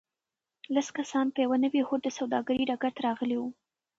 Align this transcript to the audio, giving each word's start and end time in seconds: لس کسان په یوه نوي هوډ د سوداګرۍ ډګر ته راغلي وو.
لس 0.75 0.87
کسان 0.97 1.25
په 1.33 1.39
یوه 1.45 1.57
نوي 1.65 1.81
هوډ 1.87 2.01
د 2.03 2.09
سوداګرۍ 2.17 2.63
ډګر 2.69 2.91
ته 2.95 3.01
راغلي 3.07 3.37
وو. 3.39 3.49